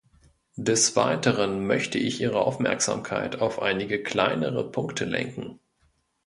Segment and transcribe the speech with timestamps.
[0.55, 5.59] Des Weiteren möchte ich Ihre Aufmerksamkeit auf einige kleinere Punkte lenken.